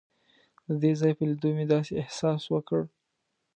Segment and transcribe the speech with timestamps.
[0.67, 2.81] د دې ځای په لیدو مې داسې احساس وکړ.